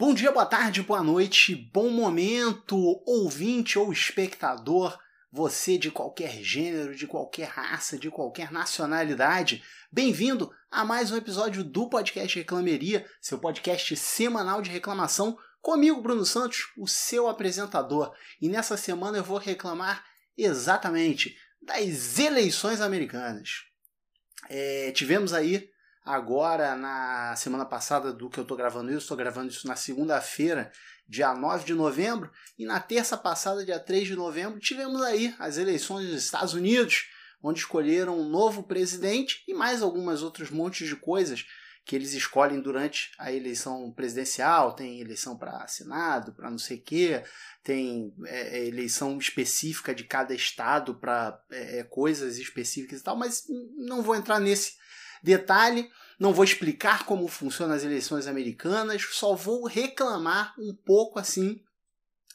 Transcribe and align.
Bom 0.00 0.14
dia, 0.14 0.30
boa 0.30 0.46
tarde, 0.46 0.80
boa 0.80 1.02
noite, 1.02 1.56
bom 1.56 1.90
momento, 1.90 2.76
ouvinte 3.04 3.76
ou 3.80 3.92
espectador, 3.92 4.96
você 5.28 5.76
de 5.76 5.90
qualquer 5.90 6.40
gênero, 6.40 6.94
de 6.94 7.04
qualquer 7.04 7.48
raça, 7.48 7.98
de 7.98 8.08
qualquer 8.08 8.52
nacionalidade. 8.52 9.60
Bem-vindo 9.90 10.54
a 10.70 10.84
mais 10.84 11.10
um 11.10 11.16
episódio 11.16 11.64
do 11.64 11.88
podcast 11.88 12.38
Reclameria, 12.38 13.04
seu 13.20 13.40
podcast 13.40 13.96
semanal 13.96 14.62
de 14.62 14.70
reclamação, 14.70 15.36
comigo, 15.60 16.00
Bruno 16.00 16.24
Santos, 16.24 16.68
o 16.78 16.86
seu 16.86 17.26
apresentador. 17.26 18.14
E 18.40 18.48
nessa 18.48 18.76
semana 18.76 19.18
eu 19.18 19.24
vou 19.24 19.38
reclamar 19.38 20.04
exatamente 20.36 21.36
das 21.60 22.20
eleições 22.20 22.80
americanas. 22.80 23.64
É, 24.48 24.92
tivemos 24.92 25.32
aí 25.32 25.68
agora 26.08 26.74
na 26.74 27.36
semana 27.36 27.66
passada 27.66 28.12
do 28.12 28.30
que 28.30 28.38
eu 28.38 28.42
estou 28.42 28.56
gravando 28.56 28.90
isso, 28.90 29.00
estou 29.00 29.16
gravando 29.16 29.50
isso 29.50 29.68
na 29.68 29.76
segunda-feira, 29.76 30.72
dia 31.06 31.34
9 31.34 31.66
de 31.66 31.74
novembro, 31.74 32.30
e 32.58 32.64
na 32.64 32.80
terça 32.80 33.16
passada, 33.16 33.64
dia 33.64 33.78
3 33.78 34.08
de 34.08 34.16
novembro, 34.16 34.58
tivemos 34.58 35.02
aí 35.02 35.34
as 35.38 35.58
eleições 35.58 36.08
dos 36.08 36.24
Estados 36.24 36.54
Unidos, 36.54 37.06
onde 37.42 37.60
escolheram 37.60 38.18
um 38.18 38.28
novo 38.28 38.62
presidente 38.62 39.44
e 39.46 39.52
mais 39.52 39.82
algumas 39.82 40.22
outras 40.22 40.50
montes 40.50 40.88
de 40.88 40.96
coisas 40.96 41.44
que 41.84 41.94
eles 41.94 42.12
escolhem 42.12 42.60
durante 42.60 43.10
a 43.18 43.32
eleição 43.32 43.90
presidencial, 43.92 44.74
tem 44.74 45.00
eleição 45.00 45.36
para 45.38 45.66
Senado, 45.68 46.34
para 46.34 46.50
não 46.50 46.58
sei 46.58 46.78
o 46.78 46.82
quê, 46.82 47.22
tem 47.62 48.14
é, 48.26 48.66
eleição 48.66 49.16
específica 49.18 49.94
de 49.94 50.04
cada 50.04 50.34
estado 50.34 50.94
para 50.94 51.38
é, 51.50 51.82
coisas 51.84 52.38
específicas 52.38 53.00
e 53.00 53.02
tal, 53.02 53.16
mas 53.16 53.44
não 53.76 54.02
vou 54.02 54.14
entrar 54.14 54.38
nesse 54.38 54.74
detalhe. 55.22 55.90
Não 56.18 56.32
vou 56.32 56.44
explicar 56.44 57.04
como 57.04 57.28
funcionam 57.28 57.74
as 57.74 57.84
eleições 57.84 58.26
americanas, 58.26 59.02
só 59.12 59.34
vou 59.34 59.66
reclamar 59.66 60.54
um 60.58 60.74
pouco 60.74 61.18
assim 61.18 61.62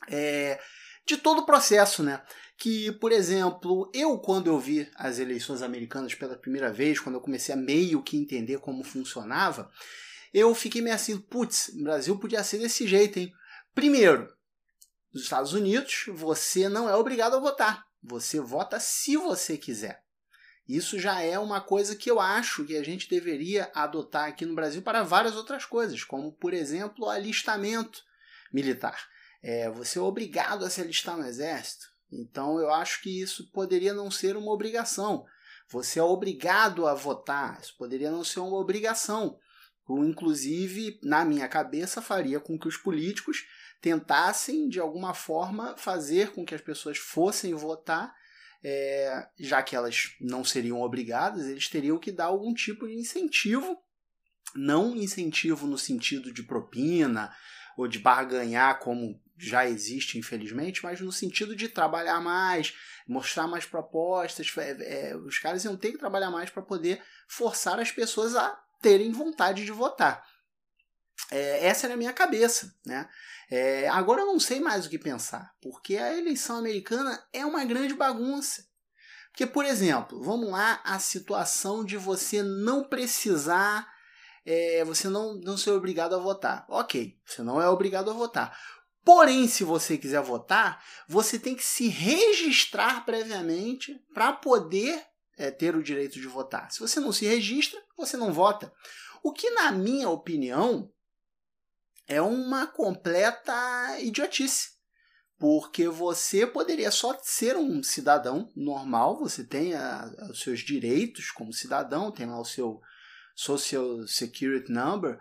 é, 0.08 0.60
de 1.06 1.18
todo 1.18 1.40
o 1.40 1.46
processo, 1.46 2.02
né? 2.02 2.22
Que, 2.58 2.92
por 2.94 3.12
exemplo, 3.12 3.92
eu 3.94 4.18
quando 4.20 4.48
eu 4.48 4.58
vi 4.60 4.90
as 4.96 5.20
eleições 5.20 5.62
americanas 5.62 6.16
pela 6.16 6.38
primeira 6.38 6.72
vez, 6.72 7.00
quando 7.00 7.16
eu 7.16 7.22
comecei 7.22 7.54
a 7.54 7.58
meio 7.58 8.02
que 8.02 8.16
entender 8.16 8.60
como 8.60 8.84
funcionava, 8.84 9.70
eu 10.34 10.54
fiquei 10.56 10.82
meio 10.82 10.96
assim, 10.96 11.18
putz, 11.18 11.70
o 11.70 11.84
Brasil 11.84 12.18
podia 12.18 12.44
ser 12.44 12.60
desse 12.60 12.88
jeito, 12.88 13.20
hein? 13.20 13.34
Primeiro, 13.76 14.32
nos 15.14 15.24
Estados 15.24 15.54
Unidos, 15.54 16.06
você 16.10 16.70
não 16.70 16.90
é 16.90 16.96
obrigado 16.96 17.36
a 17.36 17.40
votar. 17.40 17.86
Você 18.02 18.40
vota 18.40 18.80
se 18.80 19.16
você 19.16 19.58
quiser. 19.58 20.03
Isso 20.68 20.98
já 20.98 21.22
é 21.22 21.38
uma 21.38 21.60
coisa 21.60 21.96
que 21.96 22.10
eu 22.10 22.20
acho 22.20 22.64
que 22.66 22.78
a 22.78 22.84
gente 22.84 23.10
deveria 23.10 23.70
adotar 23.76 24.30
aqui 24.30 24.46
no 24.46 24.56
Brasil 24.56 24.82
para 24.82 25.04
várias 25.04 25.36
outras 25.36 25.66
coisas, 25.66 26.04
como, 26.04 26.32
por 26.32 26.54
exemplo, 26.54 27.10
alistamento 27.10 28.02
militar. 28.52 28.98
É, 29.42 29.70
você 29.70 30.00
é 30.00 30.02
obrigado 30.02 30.64
a 30.64 30.70
se 30.70 30.80
alistar 30.80 31.18
no 31.18 31.26
exército. 31.26 31.88
Então, 32.10 32.60
eu 32.60 32.72
acho 32.72 33.02
que 33.02 33.22
isso 33.22 33.52
poderia 33.52 33.94
não 33.94 34.10
ser 34.10 34.38
uma 34.38 34.52
obrigação. 34.52 35.26
Você 35.70 36.00
é 36.00 36.04
obrigado 36.04 36.88
a 36.88 36.94
votar. 36.94 37.60
Isso 37.60 37.76
poderia 37.78 38.12
não 38.12 38.24
ser 38.24 38.40
uma 38.40 38.58
obrigação. 38.58 39.38
Inclusive, 39.90 40.98
na 41.04 41.26
minha 41.26 41.48
cabeça, 41.50 42.02
faria 42.02 42.40
com 42.40 42.58
que 42.58 42.68
os 42.68 42.78
políticos 42.78 43.46
tentassem, 43.82 44.70
de 44.70 44.80
alguma 44.80 45.14
forma, 45.14 45.76
fazer 45.76 46.32
com 46.32 46.46
que 46.46 46.56
as 46.56 46.62
pessoas 46.62 46.98
fossem 46.98 47.54
votar 47.54 48.16
é, 48.64 49.28
já 49.38 49.62
que 49.62 49.76
elas 49.76 50.16
não 50.22 50.44
seriam 50.44 50.82
obrigadas, 50.82 51.48
eles 51.48 51.68
teriam 51.68 52.00
que 52.00 52.12
dar 52.12 52.26
algum 52.26 52.54
tipo 52.54 52.88
de 52.88 52.94
incentivo, 52.94 53.78
não 54.56 54.96
incentivo 54.96 55.68
no 55.68 55.78
sentido 55.78 56.32
de 56.32 56.44
propina 56.44 57.36
ou 57.78 57.88
de 57.88 58.00
barganhar, 58.00 58.80
como 58.80 59.20
já 59.38 59.68
existe, 59.68 60.18
infelizmente, 60.18 60.84
mas 60.84 61.02
no 61.02 61.12
sentido 61.12 61.56
de 61.56 61.68
trabalhar 61.68 62.22
mais, 62.22 62.74
mostrar 63.08 63.48
mais 63.48 63.66
propostas. 63.66 64.52
É, 64.58 65.10
é, 65.10 65.18
os 65.18 65.40
caras 65.40 65.66
iam 65.66 65.76
ter 65.76 65.92
que 65.92 65.98
trabalhar 65.98 66.32
mais 66.32 66.50
para 66.50 66.62
poder 66.62 67.02
forçar 67.28 67.80
as 67.80 67.92
pessoas 67.92 68.36
a 68.36 68.58
terem 68.82 69.12
vontade 69.12 69.66
de 69.66 69.72
votar. 69.72 70.26
É, 71.34 71.66
essa 71.66 71.88
era 71.88 71.96
a 71.96 71.98
minha 71.98 72.14
cabeça, 72.14 72.72
né? 72.86 73.10
É, 73.50 73.90
agora 73.90 74.22
eu 74.22 74.28
não 74.28 74.40
sei 74.40 74.60
mais 74.60 74.86
o 74.86 74.90
que 74.90 75.00
pensar, 75.00 75.52
porque 75.62 75.98
a 75.98 76.16
eleição 76.16 76.58
americana 76.58 77.24
é 77.34 77.44
uma 77.44 77.66
grande 77.66 77.96
bagunça. 77.96 78.64
Porque, 79.32 79.48
por 79.48 79.66
exemplo, 79.66 80.22
vamos 80.22 80.52
lá 80.52 80.80
a 80.84 81.00
situação 81.00 81.84
de 81.84 81.98
você 81.98 82.44
não 82.44 82.84
precisar, 82.84 83.92
é, 84.46 84.86
você 84.86 85.10
não, 85.10 85.34
não 85.40 85.58
ser 85.58 85.72
obrigado 85.72 86.14
a 86.14 86.20
votar. 86.20 86.68
Ok, 86.70 87.20
você 87.26 87.42
não 87.42 87.60
é 87.60 87.68
obrigado 87.68 88.12
a 88.12 88.14
votar. 88.14 88.56
Porém, 89.04 89.48
se 89.48 89.64
você 89.64 89.98
quiser 89.98 90.22
votar, 90.22 90.84
você 91.08 91.40
tem 91.40 91.56
que 91.56 91.66
se 91.66 91.88
registrar 91.88 93.04
previamente 93.06 94.00
para 94.14 94.34
poder 94.34 95.04
é, 95.36 95.50
ter 95.50 95.76
o 95.76 95.82
direito 95.82 96.22
de 96.22 96.28
votar. 96.28 96.72
Se 96.72 96.80
você 96.80 97.00
não 97.00 97.12
se 97.12 97.26
registra, 97.26 97.82
você 97.98 98.16
não 98.16 98.32
vota. 98.32 98.72
O 99.24 99.34
que, 99.34 99.50
na 99.50 99.72
minha 99.72 100.10
opinião, 100.10 100.93
é 102.08 102.22
uma 102.22 102.68
completa 102.68 104.00
idiotice. 104.00 104.74
Porque 105.38 105.88
você 105.88 106.48
poderia 106.48 106.92
só 106.92 107.18
ser 107.22 107.58
um 107.58 107.84
cidadão 107.84 108.52
normal, 108.56 109.20
você 109.20 109.44
tem 109.44 109.74
os 110.30 110.42
seus 110.42 110.62
direitos 110.62 111.32
como 111.32 111.52
cidadão, 111.52 112.12
tem 112.12 112.26
lá 112.26 112.40
o 112.40 112.46
seu 112.46 112.80
Social 113.36 114.08
Security 114.08 114.72
Number, 114.72 115.20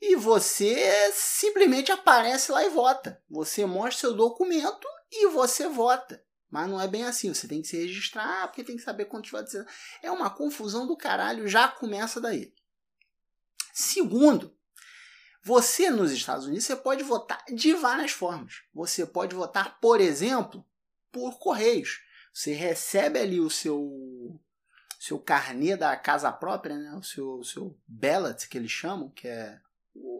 e 0.00 0.14
você 0.14 1.10
simplesmente 1.12 1.90
aparece 1.90 2.52
lá 2.52 2.64
e 2.64 2.70
vota. 2.70 3.20
Você 3.28 3.66
mostra 3.66 4.08
seu 4.08 4.14
documento 4.14 4.86
e 5.10 5.26
você 5.28 5.68
vota. 5.68 6.24
Mas 6.50 6.68
não 6.68 6.80
é 6.80 6.88
bem 6.88 7.04
assim, 7.04 7.34
você 7.34 7.46
tem 7.46 7.60
que 7.60 7.68
se 7.68 7.76
registrar, 7.76 8.46
porque 8.46 8.64
tem 8.64 8.76
que 8.76 8.82
saber 8.82 9.04
quantos 9.04 9.30
votos. 9.30 9.52
É 10.02 10.10
uma 10.10 10.30
confusão 10.30 10.86
do 10.86 10.96
caralho, 10.96 11.46
já 11.48 11.68
começa 11.68 12.20
daí. 12.20 12.54
Segundo, 13.74 14.56
você 15.48 15.88
nos 15.88 16.12
Estados 16.12 16.44
Unidos 16.44 16.66
você 16.66 16.76
pode 16.76 17.02
votar 17.02 17.42
de 17.50 17.72
várias 17.72 18.10
formas. 18.10 18.60
Você 18.74 19.06
pode 19.06 19.34
votar, 19.34 19.80
por 19.80 19.98
exemplo, 19.98 20.62
por 21.10 21.38
correios. 21.38 22.00
Você 22.34 22.52
recebe 22.52 23.18
ali 23.18 23.40
o 23.40 23.48
seu 23.48 24.38
seu 25.00 25.18
carnê 25.18 25.74
da 25.74 25.96
casa 25.96 26.30
própria, 26.30 26.76
né? 26.76 26.92
o 26.94 27.02
seu, 27.02 27.42
seu 27.44 27.78
ballot, 27.86 28.46
que 28.46 28.58
eles 28.58 28.70
chamam, 28.70 29.08
que 29.08 29.26
é 29.26 29.58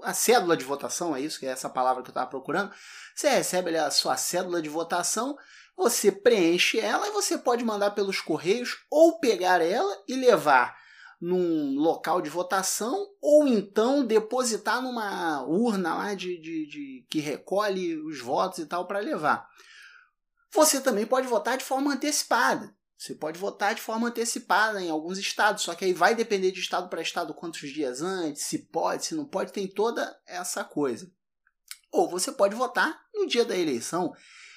a 0.03 0.15
cédula 0.15 0.57
de 0.57 0.65
votação, 0.65 1.15
é 1.15 1.21
isso, 1.21 1.39
que 1.39 1.47
é 1.47 1.51
essa 1.51 1.69
palavra 1.69 2.03
que 2.03 2.09
eu 2.09 2.13
estava 2.13 2.31
procurando. 2.31 2.73
Você 3.15 3.29
recebe 3.29 3.69
ali 3.69 3.77
a 3.77 3.91
sua 3.91 4.17
cédula 4.17 4.63
de 4.63 4.69
votação, 4.69 5.37
você 5.77 6.11
preenche 6.11 6.81
ela 6.81 7.07
e 7.07 7.11
você 7.11 7.37
pode 7.37 7.63
mandar 7.65 7.91
pelos 7.91 8.21
correios 8.21 8.79
ou 8.91 9.19
pegar 9.19 9.61
ela 9.61 9.95
e 10.09 10.15
levar 10.15 10.79
num 11.21 11.77
local 11.77 12.23
de 12.23 12.31
votação 12.31 13.09
ou 13.21 13.47
então 13.47 14.05
depositar 14.05 14.81
numa 14.81 15.43
urna 15.43 15.95
lá 15.95 16.15
de, 16.15 16.41
de, 16.41 16.67
de 16.67 17.07
que 17.11 17.19
recolhe 17.19 17.97
os 17.97 18.21
votos 18.21 18.61
e 18.61 18.67
tal 18.67 18.87
para 18.87 19.01
levar. 19.01 19.49
Você 20.53 20.81
também 20.81 21.07
pode 21.07 21.27
votar 21.27 21.59
de 21.59 21.65
forma 21.65 21.93
antecipada. 21.93 22.75
Você 22.97 23.15
pode 23.15 23.39
votar 23.39 23.75
de 23.75 23.81
forma 23.81 24.09
antecipada 24.09 24.83
em 24.83 24.91
alguns 24.91 25.19
estados, 25.19 25.63
só 25.63 25.75
que 25.75 25.85
aí 25.85 25.93
vai 25.93 26.15
depender 26.15 26.51
de 26.51 26.61
estado 26.61 26.89
para 26.89 27.03
estado 27.03 27.35
quantos 27.35 27.71
dias 27.71 28.03
antes, 28.03 28.43
se 28.43 28.59
pode, 28.59 29.07
se 29.07 29.15
não 29.15 29.25
pode, 29.25 29.53
tem 29.53 29.69
toda 29.69 30.19
essa 30.27 30.65
coisa. 30.65 31.11
Ou 31.93 32.09
você 32.09 32.33
pode 32.33 32.57
votar 32.57 33.01
no 33.15 33.27
dia 33.27 33.45
da 33.45 33.57
eleição. 33.57 34.13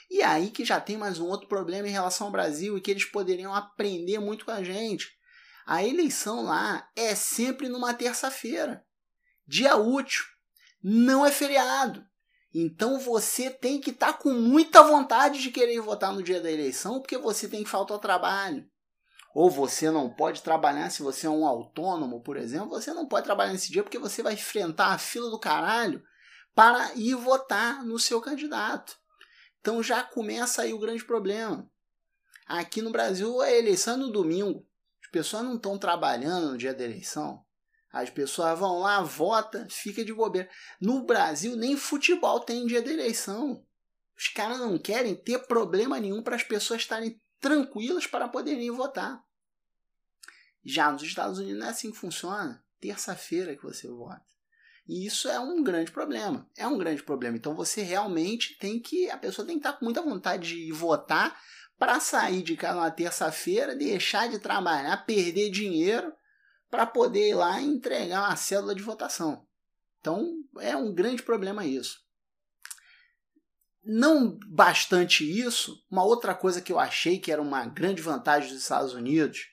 E 0.09 0.23
aí 0.23 0.49
que 0.49 0.65
já 0.65 0.79
tem 0.79 0.97
mais 0.97 1.19
um 1.19 1.27
outro 1.27 1.47
problema 1.47 1.87
em 1.87 1.91
relação 1.91 2.27
ao 2.27 2.33
Brasil 2.33 2.77
e 2.77 2.81
que 2.81 2.89
eles 2.89 3.05
poderiam 3.05 3.53
aprender 3.53 4.19
muito 4.19 4.45
com 4.45 4.51
a 4.51 4.63
gente 4.63 5.20
a 5.65 5.83
eleição 5.83 6.43
lá 6.43 6.89
é 6.95 7.15
sempre 7.15 7.69
numa 7.69 7.93
terça-feira. 7.93 8.85
Dia 9.47 9.75
útil. 9.75 10.23
Não 10.83 11.25
é 11.25 11.31
feriado. 11.31 12.05
Então 12.53 12.99
você 12.99 13.49
tem 13.49 13.79
que 13.79 13.91
estar 13.91 14.13
tá 14.13 14.19
com 14.19 14.33
muita 14.33 14.83
vontade 14.83 15.41
de 15.41 15.51
querer 15.51 15.79
votar 15.79 16.13
no 16.13 16.23
dia 16.23 16.41
da 16.41 16.51
eleição, 16.51 16.99
porque 16.99 17.17
você 17.17 17.47
tem 17.47 17.63
falta 17.63 17.93
ao 17.93 17.99
trabalho. 17.99 18.69
Ou 19.33 19.49
você 19.49 19.89
não 19.89 20.09
pode 20.09 20.41
trabalhar 20.41 20.89
se 20.89 21.01
você 21.01 21.27
é 21.27 21.29
um 21.29 21.47
autônomo, 21.47 22.21
por 22.21 22.35
exemplo, 22.35 22.69
você 22.69 22.93
não 22.93 23.07
pode 23.07 23.23
trabalhar 23.23 23.53
nesse 23.53 23.71
dia 23.71 23.83
porque 23.83 23.97
você 23.97 24.21
vai 24.21 24.33
enfrentar 24.33 24.87
a 24.87 24.97
fila 24.97 25.29
do 25.29 25.39
caralho 25.39 26.03
para 26.53 26.93
ir 26.95 27.15
votar 27.15 27.85
no 27.85 27.97
seu 27.97 28.19
candidato. 28.19 28.97
Então 29.61 29.81
já 29.81 30.03
começa 30.03 30.63
aí 30.63 30.73
o 30.73 30.79
grande 30.79 31.05
problema. 31.05 31.69
Aqui 32.45 32.81
no 32.81 32.91
Brasil 32.91 33.39
a 33.39 33.49
eleição 33.49 33.93
é 33.93 33.97
no 33.97 34.11
domingo 34.11 34.67
pessoas 35.11 35.43
não 35.43 35.55
estão 35.55 35.77
trabalhando 35.77 36.51
no 36.51 36.57
dia 36.57 36.73
da 36.73 36.83
eleição. 36.83 37.43
As 37.91 38.09
pessoas 38.09 38.57
vão 38.57 38.79
lá, 38.79 39.01
vota, 39.01 39.67
fica 39.69 40.03
de 40.03 40.13
bobeira. 40.13 40.49
No 40.79 41.03
Brasil, 41.03 41.55
nem 41.57 41.75
futebol 41.75 42.39
tem 42.39 42.65
dia 42.65 42.81
da 42.81 42.89
eleição. 42.89 43.65
Os 44.17 44.29
caras 44.29 44.59
não 44.59 44.77
querem 44.77 45.13
ter 45.13 45.39
problema 45.45 45.99
nenhum 45.99 46.23
para 46.23 46.35
as 46.35 46.43
pessoas 46.43 46.81
estarem 46.81 47.19
tranquilas 47.39 48.07
para 48.07 48.29
poderem 48.29 48.71
votar. 48.71 49.21
Já 50.63 50.91
nos 50.91 51.01
Estados 51.01 51.39
Unidos 51.39 51.59
não 51.59 51.67
é 51.67 51.71
assim 51.71 51.91
que 51.91 51.97
funciona. 51.97 52.63
Terça-feira 52.79 53.55
que 53.55 53.63
você 53.63 53.87
vota. 53.87 54.23
E 54.87 55.05
isso 55.05 55.27
é 55.27 55.39
um 55.39 55.63
grande 55.63 55.91
problema. 55.91 56.49
É 56.55 56.67
um 56.67 56.77
grande 56.77 57.03
problema. 57.03 57.35
Então 57.35 57.55
você 57.55 57.81
realmente 57.81 58.57
tem 58.57 58.79
que. 58.79 59.09
A 59.09 59.17
pessoa 59.17 59.45
tem 59.45 59.59
que 59.59 59.67
estar 59.67 59.77
com 59.77 59.85
muita 59.85 60.01
vontade 60.01 60.49
de 60.49 60.71
votar 60.71 61.39
para 61.81 61.99
sair 61.99 62.43
de 62.43 62.55
casa 62.55 62.79
na 62.79 62.91
terça-feira, 62.91 63.75
deixar 63.75 64.29
de 64.29 64.37
trabalhar, 64.37 65.03
perder 65.03 65.49
dinheiro 65.49 66.13
para 66.69 66.85
poder 66.85 67.29
ir 67.29 67.33
lá 67.33 67.59
e 67.59 67.65
entregar 67.65 68.27
uma 68.27 68.35
cédula 68.35 68.75
de 68.75 68.83
votação. 68.83 69.47
Então 69.99 70.31
é 70.59 70.77
um 70.77 70.93
grande 70.93 71.23
problema 71.23 71.65
isso. 71.65 71.99
Não 73.83 74.37
bastante 74.47 75.23
isso, 75.23 75.83
uma 75.89 76.03
outra 76.03 76.35
coisa 76.35 76.61
que 76.61 76.71
eu 76.71 76.77
achei 76.77 77.17
que 77.17 77.31
era 77.31 77.41
uma 77.41 77.65
grande 77.65 77.99
vantagem 77.99 78.51
dos 78.51 78.61
Estados 78.61 78.93
Unidos, 78.93 79.47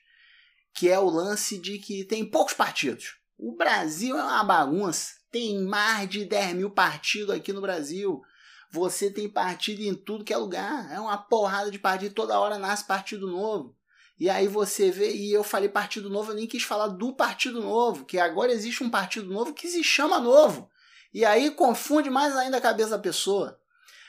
que 0.71 0.87
é 0.87 0.99
o 0.99 1.09
lance 1.09 1.57
de 1.57 1.79
que 1.79 2.05
tem 2.05 2.23
poucos 2.29 2.53
partidos. 2.53 3.17
O 3.39 3.55
Brasil 3.55 4.15
é 4.15 4.21
uma 4.21 4.43
bagunça. 4.43 5.13
Tem 5.31 5.63
mais 5.63 6.07
de 6.07 6.25
10 6.25 6.53
mil 6.53 6.69
partidos 6.69 7.33
aqui 7.33 7.51
no 7.51 7.59
Brasil. 7.59 8.21
Você 8.71 9.09
tem 9.09 9.27
partido 9.27 9.81
em 9.81 9.95
tudo 9.95 10.23
que 10.23 10.33
é 10.33 10.37
lugar. 10.37 10.91
É 10.91 10.99
uma 10.99 11.17
porrada 11.17 11.71
de 11.71 11.79
partido. 11.79 12.13
Toda 12.13 12.39
hora 12.39 12.57
nasce 12.57 12.85
partido 12.85 13.27
novo. 13.27 13.75
E 14.19 14.29
aí 14.29 14.47
você 14.47 14.91
vê, 14.91 15.15
e 15.15 15.31
eu 15.31 15.45
falei 15.45 15.69
partido 15.69 16.09
novo, 16.09 16.31
eu 16.31 16.35
nem 16.35 16.45
quis 16.45 16.63
falar 16.63 16.87
do 16.87 17.13
partido 17.13 17.61
novo, 17.61 18.03
que 18.03 18.19
agora 18.19 18.51
existe 18.51 18.83
um 18.83 18.89
partido 18.89 19.31
novo 19.31 19.53
que 19.53 19.65
se 19.69 19.81
chama 19.81 20.19
novo. 20.19 20.69
E 21.13 21.23
aí 21.23 21.49
confunde 21.51 22.09
mais 22.09 22.35
ainda 22.35 22.57
a 22.57 22.61
cabeça 22.61 22.89
da 22.89 22.99
pessoa. 22.99 23.57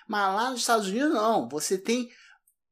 Mas 0.08 0.34
lá 0.34 0.50
nos 0.50 0.60
Estados 0.60 0.88
Unidos 0.88 1.14
não, 1.14 1.48
você 1.48 1.78
tem 1.78 2.10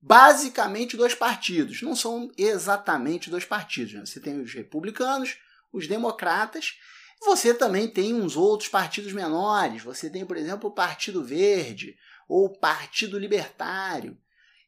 basicamente 0.03 0.97
dois 0.97 1.15
partidos. 1.15 1.81
Não 1.81 1.95
são 1.95 2.29
exatamente 2.37 3.31
dois 3.31 3.45
partidos. 3.45 3.95
Né? 3.95 4.05
Você 4.05 4.19
tem 4.19 4.41
os 4.41 4.53
republicanos, 4.53 5.39
os 5.73 5.87
democratas, 5.87 6.75
você 7.21 7.53
também 7.53 7.89
tem 7.89 8.15
uns 8.15 8.37
outros 8.37 8.69
partidos 8.69 9.13
menores. 9.13 9.83
Você 9.83 10.09
tem, 10.09 10.25
por 10.25 10.37
exemplo, 10.37 10.71
o 10.71 10.75
Partido 10.75 11.25
Verde 11.25 11.97
ou 12.29 12.47
o 12.47 12.59
Partido 12.59 13.19
Libertário. 13.19 14.17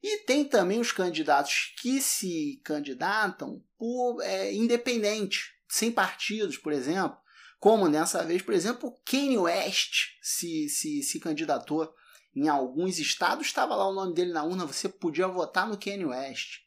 E 0.03 0.19
tem 0.25 0.45
também 0.45 0.81
os 0.81 0.93
candidatos 0.93 1.75
que 1.81 2.01
se 2.01 2.61
candidatam 2.65 3.63
por 3.79 4.23
é, 4.23 4.53
independente, 4.55 5.53
sem 5.69 5.93
partidos, 5.93 6.57
por 6.57 6.73
exemplo. 6.73 7.19
Como 7.59 7.89
nessa 7.89 8.25
vez, 8.25 8.41
por 8.41 8.55
exemplo, 8.55 8.95
Kanye 9.05 9.37
West 9.37 10.19
se, 10.23 10.69
se, 10.71 11.03
se 11.03 11.21
candidatou 11.21 11.95
em 12.35 12.49
alguns 12.49 12.99
estados, 12.99 13.47
estava 13.47 13.77
lá 13.77 13.87
o 13.87 13.93
nome 13.93 14.15
dele 14.15 14.33
na 14.33 14.43
urna, 14.43 14.65
você 14.65 14.89
podia 14.89 15.29
votar 15.29 15.69
no 15.69 15.77
Kanye 15.77 16.07
West. 16.07 16.61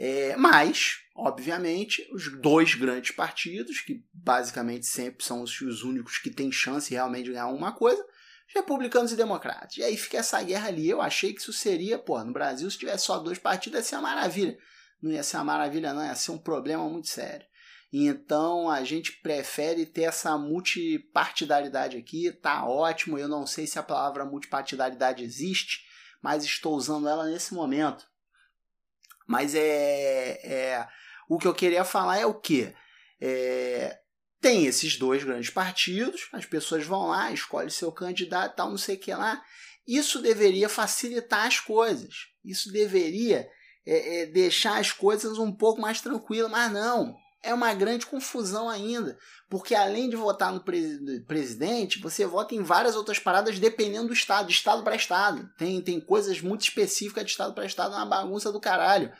É, 0.00 0.36
mas, 0.36 0.98
obviamente, 1.16 2.08
os 2.12 2.30
dois 2.40 2.76
grandes 2.76 3.10
partidos, 3.10 3.80
que 3.80 4.04
basicamente 4.14 4.86
sempre 4.86 5.24
são 5.24 5.42
os, 5.42 5.60
os 5.60 5.82
únicos 5.82 6.18
que 6.18 6.30
têm 6.30 6.52
chance 6.52 6.94
realmente 6.94 7.24
de 7.24 7.30
ganhar 7.32 7.42
alguma 7.42 7.72
coisa, 7.72 8.00
republicanos 8.54 9.10
e 9.10 9.16
democratas. 9.16 9.76
E 9.76 9.82
aí 9.82 9.96
fica 9.96 10.18
essa 10.18 10.40
guerra 10.40 10.68
ali. 10.68 10.88
Eu 10.88 11.02
achei 11.02 11.34
que 11.34 11.40
isso 11.40 11.52
seria, 11.52 11.98
pô, 11.98 12.22
no 12.22 12.32
Brasil, 12.32 12.70
se 12.70 12.78
tivesse 12.78 13.06
só 13.06 13.18
dois 13.18 13.40
partidos, 13.40 13.80
ia 13.80 13.84
ser 13.84 13.96
uma 13.96 14.02
maravilha. 14.02 14.56
Não 15.02 15.10
ia 15.10 15.22
ser 15.24 15.36
uma 15.38 15.44
maravilha, 15.44 15.92
não, 15.92 16.04
ia 16.04 16.14
ser 16.14 16.30
um 16.30 16.38
problema 16.38 16.88
muito 16.88 17.08
sério. 17.08 17.46
Então 17.92 18.70
a 18.70 18.84
gente 18.84 19.20
prefere 19.20 19.84
ter 19.84 20.02
essa 20.02 20.38
multipartidaridade 20.38 21.96
aqui, 21.96 22.30
tá 22.30 22.64
ótimo. 22.66 23.18
Eu 23.18 23.26
não 23.26 23.46
sei 23.46 23.66
se 23.66 23.80
a 23.80 23.82
palavra 23.82 24.24
multipartidaridade 24.24 25.24
existe, 25.24 25.80
mas 26.22 26.44
estou 26.44 26.76
usando 26.76 27.08
ela 27.08 27.26
nesse 27.26 27.52
momento. 27.52 28.06
Mas 29.28 29.54
é, 29.54 30.40
é 30.42 30.88
o 31.28 31.38
que 31.38 31.46
eu 31.46 31.54
queria 31.54 31.84
falar 31.84 32.18
é 32.18 32.26
o 32.26 32.34
que 32.34 32.74
é, 33.20 33.98
tem 34.40 34.66
esses 34.66 34.96
dois 34.96 35.22
grandes 35.22 35.50
partidos, 35.50 36.28
as 36.32 36.46
pessoas 36.46 36.84
vão 36.84 37.08
lá, 37.08 37.30
escolhem 37.30 37.68
seu 37.68 37.92
candidato, 37.92 38.56
tal, 38.56 38.70
não 38.70 38.78
sei 38.78 38.96
o 38.96 38.98
que 38.98 39.12
lá. 39.12 39.42
Isso 39.86 40.20
deveria 40.20 40.68
facilitar 40.68 41.46
as 41.46 41.60
coisas. 41.60 42.28
Isso 42.44 42.72
deveria 42.72 43.48
é, 43.86 44.22
é, 44.22 44.26
deixar 44.26 44.78
as 44.78 44.92
coisas 44.92 45.38
um 45.38 45.52
pouco 45.52 45.80
mais 45.80 46.00
tranquilas, 46.00 46.50
mas 46.50 46.72
não. 46.72 47.16
É 47.42 47.54
uma 47.54 47.72
grande 47.72 48.04
confusão 48.04 48.68
ainda, 48.68 49.16
porque 49.48 49.74
além 49.74 50.10
de 50.10 50.16
votar 50.16 50.52
no 50.52 50.60
presidente, 50.60 52.00
você 52.00 52.26
vota 52.26 52.54
em 52.54 52.62
várias 52.62 52.96
outras 52.96 53.18
paradas 53.18 53.60
dependendo 53.60 54.08
do 54.08 54.12
estado, 54.12 54.48
de 54.48 54.52
estado 54.52 54.82
para 54.82 54.96
estado. 54.96 55.48
Tem, 55.56 55.80
tem 55.80 56.00
coisas 56.00 56.40
muito 56.40 56.62
específicas 56.62 57.24
de 57.24 57.30
estado 57.30 57.54
para 57.54 57.64
estado, 57.64 57.94
é 57.94 57.98
uma 57.98 58.06
bagunça 58.06 58.50
do 58.50 58.60
caralho. 58.60 59.12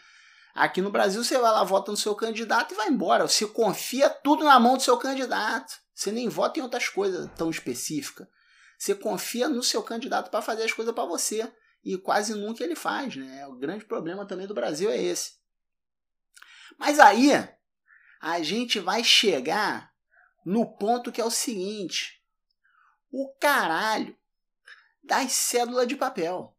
Aqui 0.53 0.81
no 0.81 0.91
Brasil 0.91 1.23
você 1.23 1.39
vai 1.39 1.53
lá, 1.53 1.63
vota 1.63 1.93
no 1.93 1.97
seu 1.97 2.15
candidato 2.17 2.75
e 2.75 2.77
vai 2.77 2.89
embora. 2.89 3.29
Você 3.29 3.47
confia 3.47 4.11
tudo 4.11 4.45
na 4.45 4.59
mão 4.59 4.77
do 4.77 4.83
seu 4.83 4.97
candidato. 4.97 5.73
Você 5.95 6.11
nem 6.11 6.29
vota 6.29 6.59
em 6.59 6.63
outras 6.63 6.89
coisas 6.89 7.31
tão 7.37 7.49
específicas. 7.49 8.27
Você 8.77 8.95
confia 8.95 9.49
no 9.49 9.63
seu 9.63 9.83
candidato 9.83 10.31
para 10.31 10.43
fazer 10.43 10.65
as 10.65 10.73
coisas 10.73 10.93
para 10.93 11.05
você. 11.05 11.49
E 11.85 11.97
quase 11.97 12.35
nunca 12.35 12.65
ele 12.65 12.75
faz, 12.75 13.15
né? 13.15 13.47
O 13.47 13.55
grande 13.55 13.85
problema 13.85 14.27
também 14.27 14.49
do 14.49 14.55
Brasil 14.55 14.91
é 14.91 15.01
esse. 15.01 15.35
Mas 16.77 16.99
aí 16.99 17.31
a 18.21 18.43
gente 18.43 18.81
vai 18.81 19.05
chegar 19.05 19.93
no 20.45 20.67
ponto 20.67 21.13
que 21.13 21.21
é 21.21 21.25
o 21.25 21.31
seguinte: 21.31 22.23
o 23.11 23.29
caralho 23.41 24.17
das 25.03 25.33
cédulas 25.33 25.87
de 25.87 25.97
papel. 25.97 26.55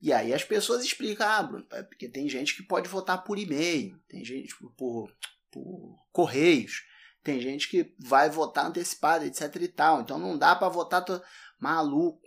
E 0.00 0.12
aí 0.12 0.34
as 0.34 0.42
pessoas 0.42 0.84
explicam, 0.84 1.28
ah, 1.28 1.42
Bruno, 1.42 1.66
é 1.70 1.82
porque 1.82 2.08
tem 2.08 2.28
gente 2.28 2.56
que 2.56 2.62
pode 2.64 2.88
votar 2.88 3.22
por 3.22 3.38
e-mail, 3.38 4.00
tem 4.08 4.24
gente 4.24 4.52
por, 4.76 5.14
por 5.48 5.96
correios, 6.10 6.82
tem 7.22 7.40
gente 7.40 7.68
que 7.68 7.94
vai 8.00 8.28
votar 8.28 8.66
antecipado, 8.66 9.24
etc 9.24 9.54
e 9.56 9.68
tal. 9.68 10.00
Então 10.00 10.18
não 10.18 10.36
dá 10.36 10.56
para 10.56 10.68
votar 10.68 11.04
to... 11.04 11.22
maluco. 11.58 12.20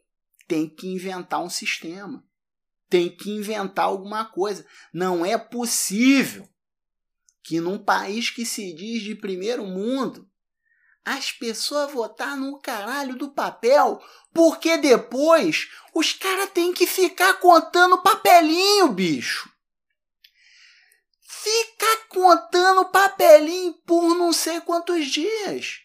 Tem 0.48 0.70
que 0.70 0.88
inventar 0.88 1.44
um 1.44 1.50
sistema. 1.50 2.24
Tem 2.88 3.10
que 3.10 3.32
inventar 3.32 3.86
alguma 3.86 4.26
coisa. 4.26 4.66
Não 4.94 5.26
é 5.26 5.38
possível 5.38 6.48
que 7.46 7.60
num 7.60 7.78
país 7.78 8.32
que 8.32 8.44
se 8.44 8.74
diz 8.74 9.04
de 9.04 9.14
primeiro 9.14 9.64
mundo 9.66 10.28
as 11.06 11.32
pessoas 11.32 11.92
votar 11.92 12.36
no 12.36 12.60
caralho 12.60 13.16
do 13.16 13.30
papel, 13.30 14.04
porque 14.34 14.76
depois 14.76 15.70
os 15.94 16.12
caras 16.14 16.50
têm 16.50 16.74
que 16.74 16.88
ficar 16.88 17.36
contando 17.36 18.02
papelinho, 18.02 18.88
bicho. 18.88 19.48
Fica 21.22 21.98
contando 22.10 22.86
papelinho 22.86 23.76
por 23.86 24.16
não 24.16 24.34
sei 24.34 24.60
quantos 24.62 25.06
dias. 25.06 25.82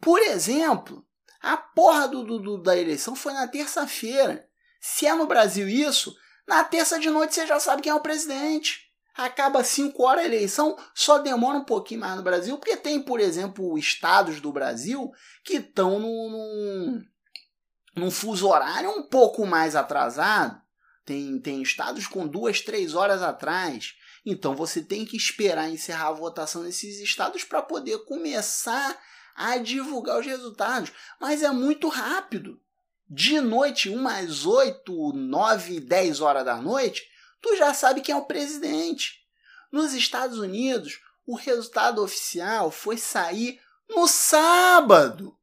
Por 0.00 0.20
exemplo, 0.20 1.06
a 1.40 1.56
porra 1.56 2.08
do, 2.08 2.24
do 2.24 2.58
da 2.60 2.76
eleição 2.76 3.14
foi 3.14 3.32
na 3.32 3.46
terça-feira. 3.46 4.48
Se 4.80 5.06
é 5.06 5.14
no 5.14 5.28
Brasil 5.28 5.68
isso, 5.68 6.12
na 6.48 6.64
terça 6.64 6.98
de 6.98 7.08
noite 7.08 7.36
você 7.36 7.46
já 7.46 7.60
sabe 7.60 7.82
quem 7.82 7.92
é 7.92 7.94
o 7.94 8.00
presidente 8.00 8.92
acaba 9.16 9.62
5 9.62 10.02
horas 10.02 10.24
a 10.24 10.26
eleição, 10.26 10.76
só 10.94 11.18
demora 11.18 11.58
um 11.58 11.64
pouquinho 11.64 12.00
mais 12.00 12.16
no 12.16 12.22
Brasil, 12.22 12.58
porque 12.58 12.76
tem, 12.76 13.00
por 13.00 13.20
exemplo, 13.20 13.78
estados 13.78 14.40
do 14.40 14.52
Brasil 14.52 15.12
que 15.44 15.54
estão 15.54 16.00
num, 16.00 16.30
num, 16.30 17.04
num 17.96 18.10
fuso 18.10 18.48
horário 18.48 18.90
um 18.90 19.02
pouco 19.02 19.46
mais 19.46 19.76
atrasado. 19.76 20.60
Tem, 21.04 21.38
tem 21.38 21.62
estados 21.62 22.06
com 22.06 22.26
duas, 22.26 22.60
três 22.60 22.94
horas 22.94 23.22
atrás. 23.22 23.94
Então 24.24 24.54
você 24.56 24.82
tem 24.82 25.04
que 25.04 25.16
esperar 25.16 25.68
encerrar 25.68 26.08
a 26.08 26.12
votação 26.12 26.62
nesses 26.62 26.98
estados 26.98 27.44
para 27.44 27.62
poder 27.62 27.98
começar 28.06 28.98
a 29.36 29.58
divulgar 29.58 30.18
os 30.18 30.26
resultados. 30.26 30.90
Mas 31.20 31.42
é 31.42 31.50
muito 31.50 31.88
rápido. 31.88 32.58
De 33.08 33.38
noite, 33.40 33.90
umas 33.90 34.46
8, 34.46 35.12
9, 35.12 35.80
10 35.80 36.20
horas 36.20 36.44
da 36.44 36.56
noite, 36.56 37.06
tu 37.44 37.54
já 37.56 37.74
sabe 37.74 38.00
quem 38.00 38.14
é 38.14 38.16
o 38.16 38.24
presidente. 38.24 39.22
Nos 39.70 39.92
Estados 39.92 40.38
Unidos, 40.38 40.98
o 41.26 41.36
resultado 41.36 42.02
oficial 42.02 42.70
foi 42.70 42.96
sair 42.96 43.60
no 43.86 44.08
sábado. 44.08 45.38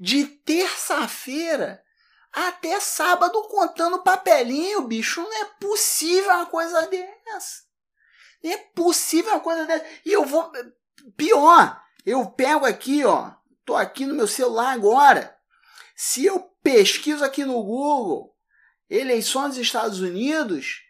De 0.00 0.24
terça-feira 0.24 1.84
até 2.32 2.80
sábado 2.80 3.42
contando 3.48 4.02
papelinho, 4.02 4.82
bicho. 4.82 5.20
Não 5.20 5.42
é 5.42 5.44
possível 5.60 6.30
uma 6.32 6.46
coisa 6.46 6.86
dessa. 6.86 7.64
Não 8.42 8.50
é 8.50 8.56
possível 8.56 9.32
uma 9.32 9.40
coisa 9.40 9.66
dessa. 9.66 9.84
E 10.06 10.12
eu 10.12 10.24
vou. 10.24 10.50
Pior, 11.14 11.82
eu 12.06 12.24
pego 12.30 12.64
aqui, 12.64 13.04
ó. 13.04 13.32
Tô 13.66 13.76
aqui 13.76 14.06
no 14.06 14.14
meu 14.14 14.26
celular 14.26 14.72
agora. 14.72 15.36
Se 15.94 16.24
eu 16.24 16.40
pesquiso 16.62 17.22
aqui 17.22 17.44
no 17.44 17.62
Google 17.62 18.34
eleições 18.88 19.48
dos 19.48 19.58
Estados 19.58 20.00
Unidos, 20.00 20.87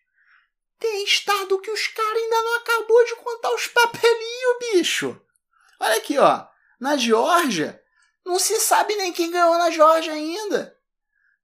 tem 0.79 1.05
estado 1.05 1.61
que 1.61 1.71
os 1.71 1.87
caras 1.89 2.23
ainda 2.23 2.43
não 2.43 2.57
acabou 2.57 3.05
de 3.05 3.17
contar 3.17 3.55
os 3.55 3.67
papelinhos, 3.67 4.59
bicho. 4.73 5.21
Olha 5.81 5.97
aqui, 5.97 6.19
ó. 6.19 6.47
Na 6.81 6.97
Geórgia, 6.97 7.83
não 8.25 8.39
se 8.39 8.59
sabe 8.61 8.95
nem 8.97 9.13
quem 9.13 9.31
ganhou 9.31 9.59
na 9.59 9.71
Geórgia 9.71 10.13
ainda. 10.13 10.77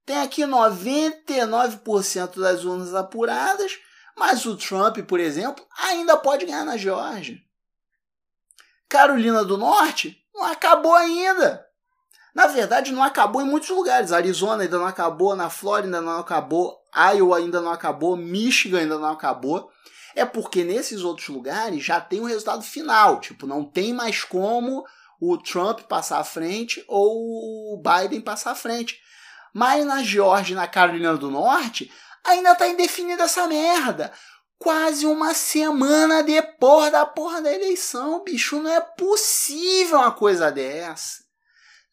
Tem 0.05 0.17
aqui 0.19 0.43
99% 0.43 2.39
das 2.39 2.63
urnas 2.63 2.93
apuradas, 2.93 3.79
mas 4.15 4.45
o 4.45 4.55
Trump, 4.55 4.99
por 5.07 5.19
exemplo, 5.19 5.65
ainda 5.77 6.15
pode 6.15 6.45
ganhar 6.45 6.63
na 6.63 6.77
Geórgia. 6.77 7.37
Carolina 8.87 9.43
do 9.43 9.57
Norte, 9.57 10.23
Não 10.33 10.43
acabou 10.43 10.93
ainda. 10.93 11.64
Na 12.35 12.47
verdade, 12.47 12.91
não 12.91 13.01
acabou 13.01 13.41
em 13.41 13.45
muitos 13.45 13.69
lugares. 13.69 14.11
Arizona 14.11 14.63
ainda 14.63 14.77
não 14.77 14.85
acabou, 14.85 15.33
na 15.37 15.49
Flórida 15.49 15.87
ainda 15.87 16.01
não 16.01 16.19
acabou, 16.19 16.77
Iowa 16.93 17.37
ainda 17.37 17.61
não 17.61 17.71
acabou, 17.71 18.17
Michigan 18.17 18.79
ainda 18.79 18.99
não 18.99 19.09
acabou. 19.09 19.71
É 20.13 20.25
porque 20.25 20.65
nesses 20.65 21.01
outros 21.01 21.29
lugares 21.29 21.81
já 21.81 22.01
tem 22.01 22.19
o 22.19 22.25
resultado 22.25 22.61
final. 22.61 23.21
Tipo, 23.21 23.47
não 23.47 23.63
tem 23.63 23.93
mais 23.93 24.25
como 24.25 24.85
o 25.19 25.37
Trump 25.37 25.83
passar 25.83 26.19
à 26.19 26.25
frente 26.25 26.83
ou 26.89 27.73
o 27.73 27.81
Biden 27.81 28.19
passar 28.19 28.51
à 28.51 28.55
frente. 28.55 28.99
Mas 29.53 29.85
na 29.85 30.03
Geórgia 30.03 30.53
e 30.53 30.57
na 30.57 30.67
Carolina 30.67 31.15
do 31.15 31.31
Norte 31.31 31.89
ainda 32.21 32.51
está 32.51 32.67
indefinida 32.67 33.23
essa 33.23 33.47
merda. 33.47 34.11
Quase 34.59 35.05
uma 35.05 35.33
semana 35.33 36.21
depois 36.21 36.91
da 36.91 37.05
porra 37.05 37.41
da 37.41 37.53
eleição, 37.53 38.21
bicho. 38.25 38.61
Não 38.61 38.71
é 38.71 38.81
possível 38.81 39.99
uma 39.99 40.11
coisa 40.11 40.51
dessa. 40.51 41.24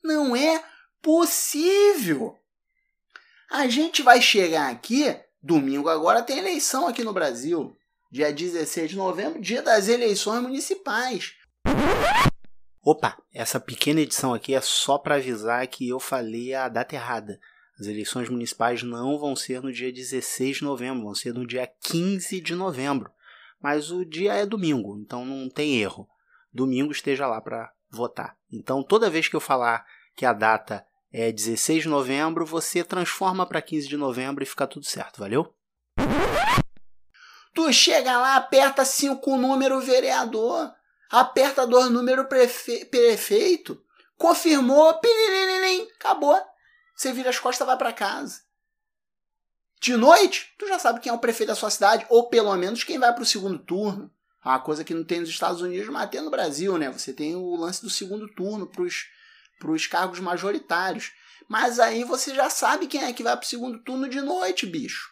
Não 0.02 0.34
é 0.34 0.64
possível. 1.00 2.36
A 3.48 3.68
gente 3.68 4.02
vai 4.02 4.20
chegar 4.20 4.68
aqui, 4.68 5.14
domingo 5.40 5.88
agora 5.88 6.22
tem 6.22 6.38
eleição 6.38 6.88
aqui 6.88 7.04
no 7.04 7.12
Brasil. 7.12 7.76
Dia 8.10 8.32
16 8.32 8.90
de 8.90 8.96
novembro, 8.96 9.40
dia 9.40 9.62
das 9.62 9.88
eleições 9.88 10.42
municipais. 10.42 11.34
Opa, 12.82 13.16
essa 13.32 13.60
pequena 13.60 14.00
edição 14.00 14.34
aqui 14.34 14.54
é 14.54 14.60
só 14.60 14.98
para 14.98 15.14
avisar 15.14 15.64
que 15.68 15.88
eu 15.88 16.00
falei 16.00 16.52
a 16.52 16.68
data 16.68 16.96
errada. 16.96 17.38
As 17.78 17.86
eleições 17.86 18.28
municipais 18.28 18.82
não 18.82 19.16
vão 19.18 19.36
ser 19.36 19.62
no 19.62 19.72
dia 19.72 19.92
16 19.92 20.58
de 20.58 20.64
novembro, 20.64 21.04
vão 21.04 21.14
ser 21.14 21.32
no 21.32 21.46
dia 21.46 21.66
15 21.80 22.40
de 22.40 22.54
novembro. 22.54 23.10
Mas 23.60 23.92
o 23.92 24.04
dia 24.04 24.34
é 24.34 24.44
domingo, 24.44 24.98
então 24.98 25.24
não 25.24 25.48
tem 25.48 25.80
erro. 25.80 26.08
Domingo 26.52 26.90
esteja 26.90 27.26
lá 27.28 27.40
para 27.40 27.72
votar. 27.92 28.36
Então, 28.50 28.82
toda 28.82 29.10
vez 29.10 29.28
que 29.28 29.36
eu 29.36 29.40
falar 29.40 29.84
que 30.16 30.24
a 30.24 30.32
data 30.32 30.86
é 31.12 31.30
16 31.30 31.84
de 31.84 31.88
novembro, 31.88 32.46
você 32.46 32.82
transforma 32.82 33.46
para 33.46 33.62
15 33.62 33.88
de 33.88 33.96
novembro 33.96 34.42
e 34.42 34.46
fica 34.46 34.66
tudo 34.66 34.86
certo, 34.86 35.20
valeu? 35.20 35.54
Tu 37.54 37.72
chega 37.72 38.18
lá, 38.18 38.36
aperta 38.36 38.84
5 38.84 39.36
número 39.36 39.80
vereador 39.80 40.72
aperta 41.12 41.66
dois 41.66 41.90
número 41.90 42.24
prefe 42.24 42.86
prefeito, 42.86 43.84
confirmou, 44.16 44.98
acabou. 45.94 46.42
Você 46.96 47.12
vira 47.12 47.28
as 47.28 47.38
costas 47.38 47.66
e 47.66 47.68
vai 47.68 47.76
para 47.76 47.92
casa. 47.92 48.40
De 49.78 49.96
noite, 49.96 50.54
tu 50.58 50.66
já 50.66 50.78
sabe 50.78 51.00
quem 51.00 51.10
é 51.10 51.14
o 51.14 51.18
prefeito 51.18 51.48
da 51.48 51.54
sua 51.54 51.70
cidade, 51.70 52.06
ou 52.08 52.28
pelo 52.28 52.54
menos 52.56 52.84
quem 52.84 52.98
vai 52.98 53.12
para 53.12 53.22
o 53.22 53.26
segundo 53.26 53.58
turno. 53.58 54.10
É 54.44 54.48
uma 54.48 54.60
coisa 54.60 54.82
que 54.82 54.94
não 54.94 55.04
tem 55.04 55.20
nos 55.20 55.28
Estados 55.28 55.60
Unidos, 55.60 55.88
mas 55.88 56.10
tem 56.10 56.20
no 56.20 56.30
Brasil, 56.30 56.76
né? 56.76 56.90
Você 56.90 57.12
tem 57.12 57.36
o 57.36 57.54
lance 57.56 57.80
do 57.80 57.90
segundo 57.90 58.26
turno 58.34 58.66
para 58.66 59.70
os 59.70 59.86
cargos 59.86 60.18
majoritários. 60.18 61.12
Mas 61.48 61.78
aí 61.78 62.02
você 62.02 62.34
já 62.34 62.50
sabe 62.50 62.86
quem 62.86 63.04
é 63.04 63.12
que 63.12 63.22
vai 63.22 63.36
para 63.36 63.44
o 63.44 63.48
segundo 63.48 63.78
turno 63.82 64.08
de 64.08 64.20
noite, 64.20 64.66
bicho. 64.66 65.10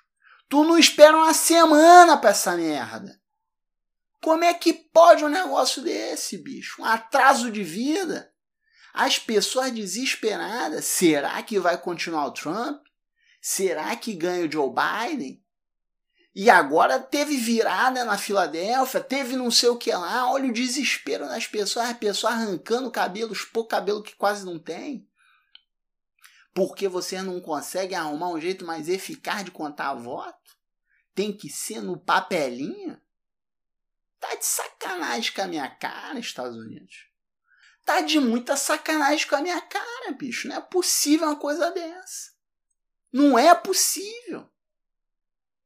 Tu 0.48 0.64
não 0.64 0.76
espera 0.76 1.16
uma 1.16 1.32
semana 1.32 2.16
para 2.16 2.30
essa 2.30 2.56
merda. 2.56 3.20
Como 4.20 4.42
é 4.42 4.52
que 4.52 4.72
pode 4.72 5.24
um 5.24 5.28
negócio 5.28 5.80
desse, 5.80 6.36
bicho? 6.36 6.82
Um 6.82 6.84
atraso 6.84 7.50
de 7.50 7.62
vida? 7.62 8.32
As 8.92 9.18
pessoas 9.18 9.70
desesperadas. 9.70 10.84
Será 10.84 11.40
que 11.42 11.60
vai 11.60 11.78
continuar 11.78 12.26
o 12.26 12.32
Trump? 12.32 12.82
Será 13.40 13.94
que 13.94 14.12
ganha 14.12 14.46
o 14.46 14.50
Joe 14.50 14.70
Biden? 14.70 15.42
E 16.34 16.48
agora 16.48 17.00
teve 17.00 17.36
virada 17.36 18.04
na 18.04 18.16
Filadélfia, 18.16 19.00
teve 19.00 19.34
não 19.36 19.50
sei 19.50 19.68
o 19.68 19.76
que 19.76 19.92
lá. 19.92 20.30
Olha 20.30 20.48
o 20.48 20.52
desespero 20.52 21.26
das 21.26 21.46
pessoas, 21.46 21.90
as 21.90 21.96
pessoas 21.96 22.34
arrancando 22.34 22.90
cabelos, 22.90 23.44
pouco 23.44 23.70
cabelo 23.70 24.02
que 24.02 24.14
quase 24.14 24.44
não 24.44 24.58
tem. 24.58 25.08
Porque 26.54 26.88
você 26.88 27.20
não 27.22 27.40
consegue 27.40 27.94
arrumar 27.94 28.28
um 28.28 28.40
jeito 28.40 28.64
mais 28.64 28.88
eficaz 28.88 29.44
de 29.44 29.50
contar 29.50 29.94
voto? 29.94 30.56
Tem 31.14 31.36
que 31.36 31.48
ser 31.48 31.80
no 31.80 31.98
papelinho? 31.98 33.00
Tá 34.18 34.34
de 34.34 34.44
sacanagem 34.44 35.32
com 35.32 35.42
a 35.42 35.46
minha 35.46 35.68
cara, 35.68 36.18
Estados 36.18 36.56
Unidos. 36.56 37.08
Tá 37.84 38.00
de 38.02 38.20
muita 38.20 38.56
sacanagem 38.56 39.26
com 39.26 39.36
a 39.36 39.40
minha 39.40 39.60
cara, 39.60 40.12
bicho. 40.12 40.46
Não 40.46 40.56
é 40.56 40.60
possível 40.60 41.28
uma 41.28 41.36
coisa 41.36 41.70
dessa. 41.70 42.32
Não 43.12 43.38
é 43.38 43.54
possível. 43.54 44.49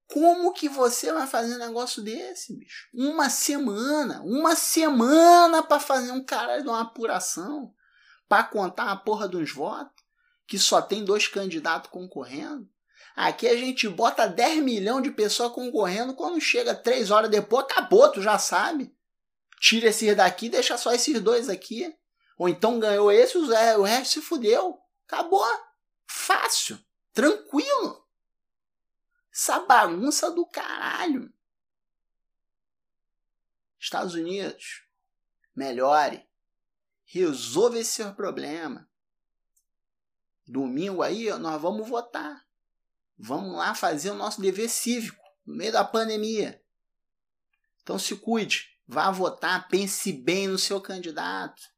Como 0.07 0.53
que 0.53 0.69
você 0.69 1.13
vai 1.13 1.27
fazer 1.27 1.55
um 1.55 1.59
negócio 1.59 2.03
desse, 2.03 2.55
bicho? 2.57 2.89
Uma 2.93 3.31
semana, 3.31 4.23
uma 4.23 4.55
semana 4.55 5.63
para 5.63 5.81
fazer 5.81 6.13
um 6.13 6.25
caralho 6.25 6.63
de 6.63 6.69
uma 6.69 6.83
apuração, 6.83 7.73
para 8.29 8.45
contar 8.45 8.91
a 8.91 8.97
porra 8.97 9.27
dos 9.27 9.51
votos, 9.51 10.05
que 10.47 10.59
só 10.59 10.83
tem 10.83 11.05
dois 11.05 11.27
candidatos 11.27 11.91
concorrendo. 11.91 12.69
Aqui 13.17 13.47
a 13.47 13.57
gente 13.57 13.89
bota 13.89 14.27
10 14.27 14.63
milhões 14.63 15.05
de 15.05 15.11
pessoas 15.11 15.53
concorrendo, 15.53 16.15
quando 16.15 16.41
chega 16.41 16.75
3 16.75 17.11
horas 17.11 17.31
depois, 17.31 17.65
acabou, 17.65 18.11
tu 18.11 18.21
já 18.21 18.39
sabe. 18.39 18.95
Tira 19.61 19.89
esses 19.89 20.17
daqui, 20.17 20.49
deixa 20.49 20.77
só 20.77 20.93
esses 20.93 21.21
dois 21.21 21.49
aqui. 21.49 21.95
Ou 22.37 22.49
então 22.49 22.81
ganhou 22.81 23.11
esse, 23.11 23.39
o 23.39 23.83
resto 23.83 24.15
se 24.15 24.21
fudeu. 24.21 24.79
Acabou. 25.07 25.47
Fácil. 26.07 26.79
Tranquilo. 27.13 28.04
Essa 29.35 29.59
bagunça 29.59 30.31
do 30.31 30.47
caralho. 30.47 31.35
Estados 33.81 34.15
Unidos, 34.15 34.85
melhore. 35.57 36.25
Resolva 37.05 37.81
esse 37.81 37.95
seu 37.95 38.15
problema. 38.15 38.89
Domingo 40.47 41.03
aí 41.03 41.29
nós 41.39 41.61
vamos 41.61 41.89
votar. 41.89 42.47
Vamos 43.19 43.57
lá 43.57 43.75
fazer 43.75 44.11
o 44.11 44.15
nosso 44.15 44.41
dever 44.41 44.69
cívico 44.69 45.23
no 45.45 45.57
meio 45.57 45.73
da 45.73 45.85
pandemia. 45.85 46.63
Então 47.83 47.99
se 47.99 48.15
cuide, 48.17 48.79
vá 48.87 49.11
votar, 49.11 49.67
pense 49.67 50.13
bem 50.13 50.47
no 50.47 50.59
seu 50.59 50.81
candidato. 50.81 51.74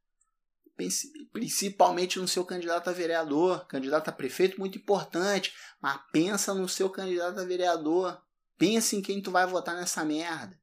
Principalmente 1.33 2.19
no 2.19 2.29
seu 2.29 2.45
candidato 2.45 2.91
a 2.91 2.93
vereador, 2.93 3.67
candidato 3.67 4.09
a 4.09 4.13
prefeito 4.13 4.61
muito 4.61 4.77
importante, 4.77 5.55
mas 5.81 5.99
pensa 6.13 6.53
no 6.53 6.69
seu 6.69 6.91
candidato 6.91 7.41
a 7.41 7.45
vereador. 7.45 8.21
Pense 8.59 8.97
em 8.97 9.03
quem 9.03 9.23
tu 9.23 9.31
vai 9.31 9.47
votar 9.47 9.75
nessa 9.75 10.05
merda. 10.05 10.59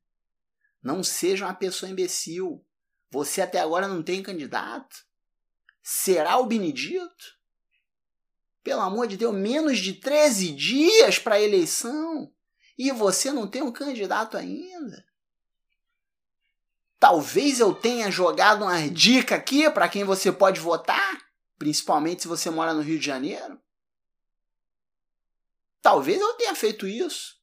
Não 0.82 1.04
seja 1.04 1.46
uma 1.46 1.54
pessoa 1.54 1.92
imbecil. 1.92 2.64
Você 3.10 3.42
até 3.42 3.60
agora 3.60 3.88
não 3.88 4.04
tem 4.04 4.22
candidato? 4.22 5.06
Será 5.82 6.38
o 6.38 6.46
Benedito? 6.46 7.38
Pelo 8.64 8.82
amor 8.82 9.08
de 9.08 9.18
Deus, 9.18 9.36
menos 9.36 9.80
de 9.80 9.94
13 9.94 10.52
dias 10.52 11.20
para 11.20 11.36
a 11.36 11.42
eleição 11.42 12.32
e 12.78 12.92
você 12.92 13.32
não 13.32 13.48
tem 13.48 13.62
um 13.62 13.72
candidato 13.72 14.38
ainda. 14.38 15.06
Talvez 17.04 17.60
eu 17.60 17.76
tenha 17.76 18.10
jogado 18.10 18.64
uma 18.64 18.88
dica 18.88 19.36
aqui 19.36 19.70
para 19.70 19.90
quem 19.90 20.06
você 20.06 20.32
pode 20.32 20.62
votar, 20.62 21.22
principalmente 21.60 22.22
se 22.22 22.30
você 22.30 22.50
mora 22.50 22.74
no 22.74 22.80
Rio 22.80 22.98
de 22.98 23.06
Janeiro. 23.06 23.62
Talvez 25.82 26.22
eu 26.22 26.34
tenha 26.36 26.56
feito 26.56 26.88
isso. 26.88 27.38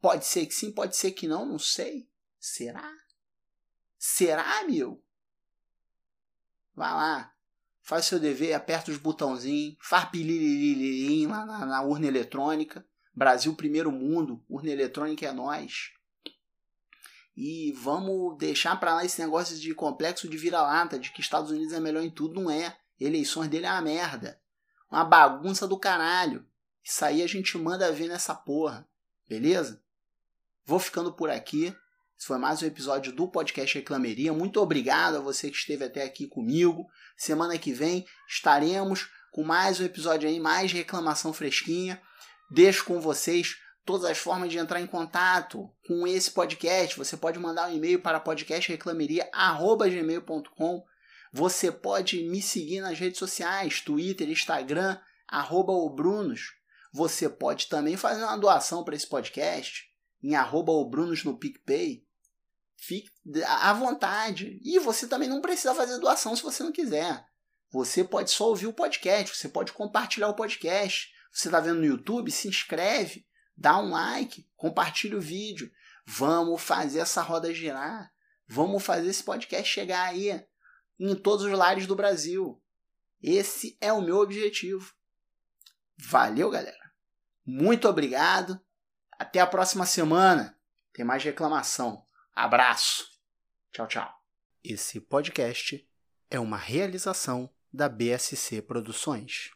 Pode 0.00 0.24
ser 0.24 0.46
que 0.46 0.54
sim, 0.54 0.72
pode 0.72 0.96
ser 0.96 1.10
que 1.10 1.28
não, 1.28 1.44
não 1.44 1.58
sei. 1.58 2.08
Será? 2.40 2.90
Será, 3.98 4.64
meu? 4.64 5.04
Vai 6.74 6.94
lá, 6.94 7.34
faz 7.82 8.06
seu 8.06 8.18
dever, 8.18 8.54
aperta 8.54 8.90
os 8.90 8.96
botãozinhos, 8.96 9.76
faz 9.82 10.08
lá 11.28 11.44
na, 11.44 11.66
na 11.66 11.82
urna 11.82 12.06
eletrônica. 12.06 12.88
Brasil 13.14 13.54
primeiro 13.54 13.92
mundo, 13.92 14.42
urna 14.48 14.70
eletrônica 14.70 15.26
é 15.26 15.32
nós. 15.32 15.94
E 17.36 17.72
vamos 17.72 18.38
deixar 18.38 18.80
para 18.80 18.94
lá 18.94 19.04
esse 19.04 19.20
negócio 19.20 19.58
de 19.58 19.74
complexo 19.74 20.28
de 20.28 20.38
vira-lata, 20.38 20.98
de 20.98 21.10
que 21.10 21.20
Estados 21.20 21.50
Unidos 21.50 21.74
é 21.74 21.80
melhor 21.80 22.02
em 22.02 22.10
tudo, 22.10 22.40
não 22.40 22.50
é. 22.50 22.76
Eleições 22.98 23.48
dele 23.48 23.66
é 23.66 23.70
uma 23.70 23.82
merda. 23.82 24.40
Uma 24.90 25.04
bagunça 25.04 25.68
do 25.68 25.78
caralho. 25.78 26.46
Isso 26.82 27.04
aí 27.04 27.22
a 27.22 27.26
gente 27.26 27.58
manda 27.58 27.92
ver 27.92 28.08
nessa 28.08 28.34
porra. 28.34 28.88
Beleza? 29.28 29.82
Vou 30.64 30.78
ficando 30.78 31.12
por 31.12 31.28
aqui. 31.28 31.76
Esse 32.18 32.26
foi 32.26 32.38
mais 32.38 32.62
um 32.62 32.66
episódio 32.66 33.12
do 33.12 33.28
podcast 33.28 33.76
Reclameria. 33.76 34.32
Muito 34.32 34.58
obrigado 34.58 35.16
a 35.16 35.20
você 35.20 35.50
que 35.50 35.56
esteve 35.56 35.84
até 35.84 36.04
aqui 36.04 36.26
comigo. 36.26 36.86
Semana 37.18 37.58
que 37.58 37.74
vem 37.74 38.06
estaremos 38.26 39.10
com 39.30 39.44
mais 39.44 39.78
um 39.78 39.84
episódio 39.84 40.26
aí, 40.26 40.40
mais 40.40 40.72
reclamação 40.72 41.34
fresquinha. 41.34 42.00
Deixo 42.50 42.86
com 42.86 42.98
vocês 42.98 43.58
todas 43.86 44.10
as 44.10 44.18
formas 44.18 44.50
de 44.50 44.58
entrar 44.58 44.80
em 44.80 44.86
contato 44.86 45.70
com 45.86 46.04
esse 46.06 46.30
podcast. 46.32 46.98
Você 46.98 47.16
pode 47.16 47.38
mandar 47.38 47.70
um 47.70 47.74
e-mail 47.74 48.02
para 48.02 48.20
podcastreclameria@gmail.com. 48.20 50.84
Você 51.32 51.72
pode 51.72 52.22
me 52.24 52.42
seguir 52.42 52.80
nas 52.80 52.98
redes 52.98 53.18
sociais, 53.18 53.80
Twitter, 53.80 54.28
Instagram, 54.28 54.98
arroba 55.28 55.72
obrunos. 55.72 56.56
Você 56.92 57.28
pode 57.28 57.68
também 57.68 57.96
fazer 57.96 58.24
uma 58.24 58.36
doação 58.36 58.82
para 58.82 58.96
esse 58.96 59.06
podcast 59.06 59.84
em 60.22 60.34
arroba 60.34 60.72
obrunos 60.72 61.22
no 61.22 61.38
PicPay. 61.38 62.04
Fique 62.76 63.08
à 63.46 63.72
vontade. 63.72 64.60
E 64.64 64.80
você 64.80 65.06
também 65.06 65.28
não 65.28 65.40
precisa 65.40 65.74
fazer 65.74 65.98
doação 65.98 66.34
se 66.34 66.42
você 66.42 66.62
não 66.62 66.72
quiser. 66.72 67.24
Você 67.70 68.02
pode 68.02 68.30
só 68.30 68.48
ouvir 68.48 68.66
o 68.66 68.72
podcast, 68.72 69.36
você 69.36 69.48
pode 69.48 69.72
compartilhar 69.72 70.28
o 70.28 70.34
podcast. 70.34 71.12
Você 71.32 71.48
está 71.48 71.60
vendo 71.60 71.80
no 71.80 71.86
YouTube? 71.86 72.30
Se 72.30 72.48
inscreve, 72.48 73.26
dá 73.56 73.78
um 73.78 73.90
like, 73.90 74.48
compartilha 74.56 75.16
o 75.16 75.20
vídeo. 75.20 75.72
Vamos 76.04 76.62
fazer 76.62 77.00
essa 77.00 77.22
roda 77.22 77.52
girar. 77.52 78.12
Vamos 78.46 78.84
fazer 78.84 79.08
esse 79.08 79.24
podcast 79.24 79.68
chegar 79.68 80.04
aí 80.04 80.44
em 80.98 81.14
todos 81.14 81.44
os 81.44 81.52
lares 81.52 81.86
do 81.86 81.96
Brasil. 81.96 82.62
Esse 83.22 83.76
é 83.80 83.92
o 83.92 84.02
meu 84.02 84.18
objetivo. 84.18 84.94
Valeu, 85.96 86.50
galera. 86.50 86.92
Muito 87.44 87.88
obrigado. 87.88 88.60
Até 89.12 89.40
a 89.40 89.46
próxima 89.46 89.86
semana. 89.86 90.56
Tem 90.92 91.04
mais 91.04 91.24
reclamação. 91.24 92.06
Abraço. 92.34 93.08
Tchau, 93.72 93.86
tchau. 93.88 94.14
Esse 94.62 95.00
podcast 95.00 95.88
é 96.30 96.38
uma 96.38 96.56
realização 96.56 97.50
da 97.72 97.88
BSC 97.88 98.62
Produções. 98.62 99.55